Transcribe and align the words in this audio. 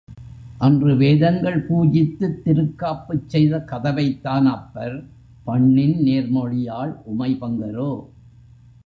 அன்று 0.61 0.93
வேதங்கள் 0.95 1.65
பூஜித்துத் 1.67 2.41
திருக்காப்பு 2.43 3.15
செய்த 3.27 3.57
கதவைத்தான் 3.71 4.47
அப்பர், 4.51 4.97
பண்ணின் 5.45 5.97
நேர் 6.01 6.29
மொழியாள் 6.29 6.93
உமை 7.03 7.31
பங்கரோ! 7.35 7.91